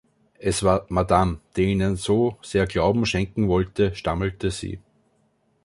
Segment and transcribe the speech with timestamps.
[0.39, 4.79] „Es war Madame, die Ihnen so sehr Glauben schenken wollte,“ stammelte sie.